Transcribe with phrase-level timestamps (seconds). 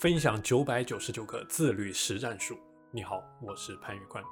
[0.00, 2.56] 分享九百九十九个自律实战术。
[2.90, 4.24] 你好，我是潘宇宽，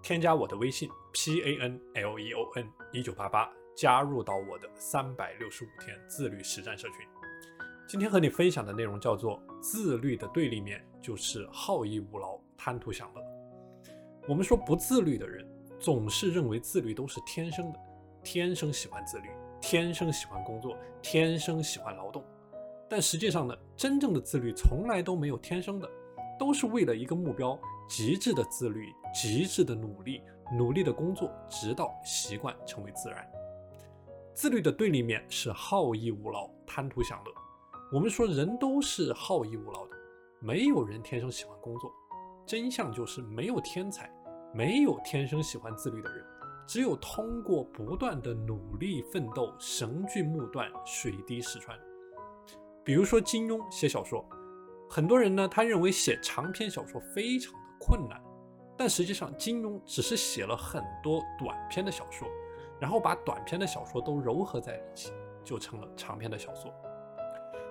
[0.00, 6.98] 添加我的微信 p a n l e o n 一九八八，加入到我的三百六十五天自律实战社群。
[7.88, 13.20] 今天和你分享的内容叫做自律的对立面就是好逸恶劳、贪图享乐。
[14.28, 15.44] 我们说不自律的人
[15.80, 17.80] 总是认为自律都是天生的，
[18.22, 19.28] 天生喜欢自律，
[19.60, 22.24] 天生喜欢工作，天生喜欢劳动。
[22.90, 25.88] 但实际上呢，真正的自律从来都没有天生的，
[26.36, 27.56] 都是为了一个目标，
[27.88, 30.20] 极致的自律，极致的努力，
[30.58, 33.24] 努力的工作，直到习惯成为自然。
[34.34, 37.32] 自律的对立面是好逸恶劳、贪图享乐。
[37.92, 39.96] 我们说人都是好逸恶劳的，
[40.40, 41.92] 没有人天生喜欢工作。
[42.44, 44.10] 真相就是没有天才，
[44.52, 46.24] 没有天生喜欢自律的人，
[46.66, 51.78] 只有通过不断的努力奋斗，绳锯木断，水滴石穿。
[52.82, 54.24] 比如说金庸写小说，
[54.88, 58.20] 很多人呢，他认为写长篇小说非常的困难，
[58.76, 62.26] 但实际上金庸只是写了很多短篇的小说，
[62.80, 65.12] 然后把短篇的小说都糅合在一起，
[65.44, 66.72] 就成了长篇的小说。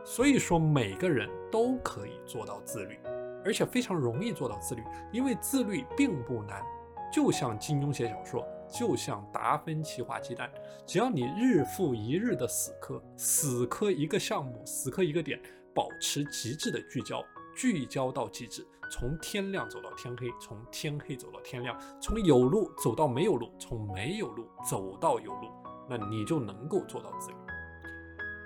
[0.05, 2.99] 所以说每个人都可以做到自律，
[3.43, 6.63] 而且非常容易做到自律，因为自律并不难，
[7.11, 8.47] 就像金庸写小说。
[8.69, 10.49] 就像达芬奇画鸡蛋，
[10.85, 15.41] 只要你日复一日的死磕，死磕一个项目，死磕一个点，
[15.73, 17.23] 保持极致的聚焦，
[17.55, 25.49] 聚焦到极致，从天亮走到天黑，从天黑走到天亮，从有路走到没有路，从没有路走到有路，
[25.89, 27.35] 那你就能够做到自律。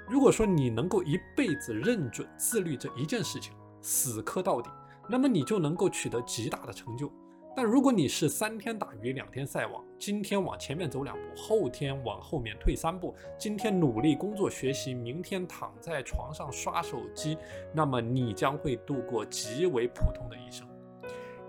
[0.10, 4.70] 如果说你能够一辈子认准自律这一件事情，死磕到底，
[5.10, 7.12] 那么你就能够取得极大的成就。
[7.56, 17.38] 但如果你是三天打鱼两天晒网，今天往前面走两步，后天往后面退三步，今天努力工作学习，明天躺在床上刷手机，
[17.72, 20.68] 那么你将会度过极为普通的一生。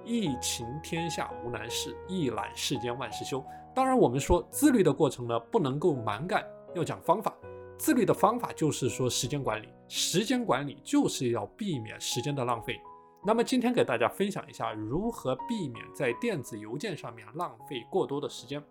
[0.04, 3.42] 一勤天下无难事，一览世间万事休。
[3.74, 6.44] 当然，我们说自律的过程呢，不能够蛮干，
[6.74, 7.34] 要讲方法。
[7.78, 12.78] 自律的方法就是说时间管理，时间管理就是要避免时间的浪费。
[13.26, 18.62] 那么今天给大家分享一下如何避免在电子邮件上面浪费过多的时间。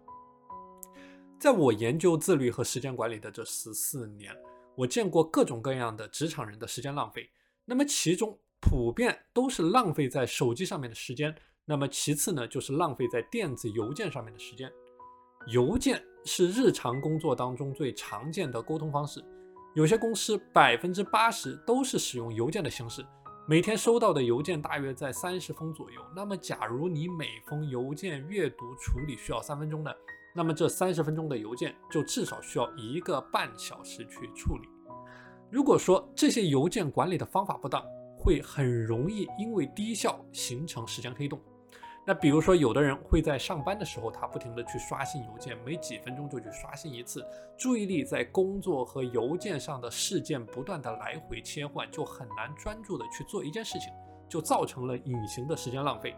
[1.40, 4.32] 在我研究自律和时间管理的这十四年，
[4.76, 7.28] 我见过各种各样的职场人的时间浪费。
[7.66, 11.36] 那么其中普遍都是浪费在手机上面的时间。
[11.66, 14.72] 那么其次呢，就是浪费在电子邮件上面的时间。
[15.48, 19.24] 邮件是日常工作当中最常见的沟通方式，
[19.74, 23.04] 有些公司百分之八十都是使用邮件的形式。
[23.46, 26.02] 每天收到的邮件大约在三十封左右。
[26.16, 29.92] 那么，假如你每封邮件阅读处理需要三分钟呢？
[30.34, 34.70] 那么这三十分钟的邮件就至少需要一个半小时去处理。
[35.52, 37.84] 如果说这些邮件管理的方法不当，
[38.18, 41.38] 会很容易因为低效形成时间黑洞。
[42.06, 47.26] 那比如说，有的人会在上班的时候，他不停的去刷新邮件，每几分钟就去刷新一次，
[47.58, 53.90] 注意力在工作和邮件上的事件不断的来回切换，就很难专注的去做一件事情，
[54.28, 56.14] 就造成了隐形的时间浪费。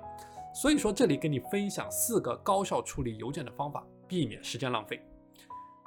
[0.55, 4.99] 所以说，这里跟你分享四个高效处理邮件的方法，避免时间浪费。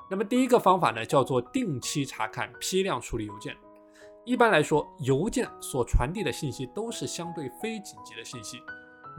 [0.08, 3.56] 那么第一个方法呢，叫做定期查看、批量处理邮件。
[4.25, 8.58] 一般来说，邮件所传递的信息都是相对非紧急的信息。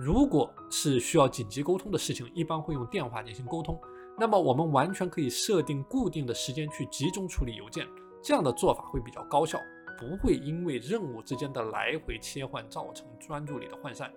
[0.02, 3.78] 如果是需要紧急沟通的事情，一般会用电话进行沟通。
[4.18, 7.86] 那么我们完全可以设定固定的时间去集中处理邮件，
[8.24, 9.60] 这样的做法会比较高效，
[10.00, 14.10] 不会因为任务之间的来回切换造成专注力的涣散。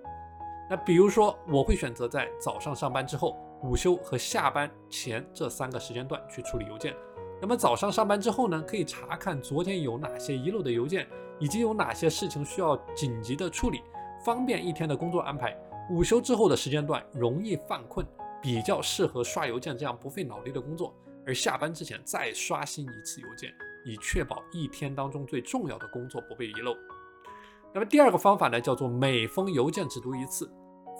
[0.70, 6.94] 那比如说，我会选择在早上上班之后、午休和下班前这三个时间段去处理邮件。
[7.40, 11.08] 那么早上上班之后呢，可以查看昨天有哪些遗漏的邮件，
[11.40, 13.82] 以及有哪些事情需要紧急的处理，
[14.24, 15.52] 方便一天的工作安排。
[15.90, 18.06] 午休之后的时间段容易犯困，
[18.40, 20.94] 比较适合刷邮件这样不费脑力的工作。
[21.26, 23.52] 而下班之前再刷新一次邮件，
[23.84, 26.74] 以确保一天当中最重要的工作不被遗漏。
[27.74, 30.50] 那么第二个方法呢，叫做每封邮件只读一次。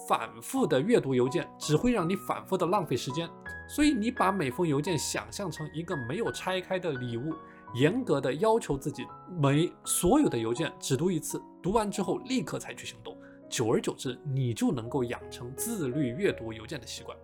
[0.09, 3.29] 反复的阅读邮件只会让你反复的浪费时间，
[3.69, 7.35] 所以你把每封邮件想象成一个没有拆开的礼物，
[7.75, 9.07] 严格的要求自己
[9.39, 13.17] 每所有的邮件只读一次，读完之后立刻采取行动。
[13.53, 17.15] 久而久之，你就能够养成自律阅读邮件的习惯。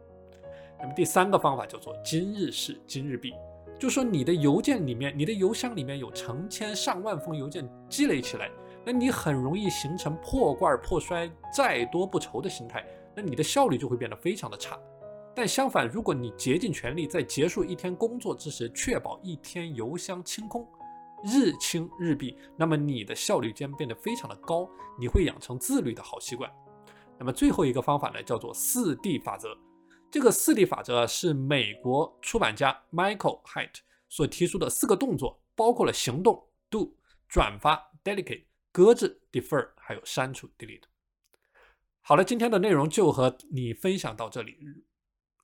[0.78, 3.32] 那么第三个方法叫做今日事今日毕，
[3.80, 8.50] 就说你的邮件里面，你的邮箱里面有成千上万封邮件积累起来，
[8.84, 12.84] 那你很容易形成破罐破摔、再多不愁的心态，
[13.16, 14.78] 那你的效率就会变得非常的差。
[15.34, 20.68] 但相反，如果你竭尽全力在结束一天工作之时，确保一天邮箱清空，
[21.24, 24.68] 日清日毕，那么你的效率将变得非常的高，
[24.98, 26.50] 你会养成自律的好习惯。
[27.18, 29.56] 那么最后一个方法呢，叫做四 D 法则。
[30.10, 36.94] 这个四 D 法则是美国出版家 Michael Hyatt 所提出的四个动作，包括了行动 Do、
[37.28, 40.84] 转发 Delegate、搁置 Defer，还有删除 Delete。
[42.00, 44.56] 好了，今天的内容就和你分享到这里。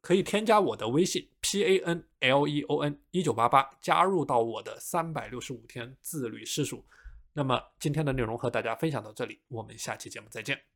[0.05, 6.85] 可以添加我的微信 p a n l e o n 一九八八，加入到我的三百六十五天自律师数。
[7.33, 10.74] 那么今天的内容和大家分享到这里，我们下期节目再见。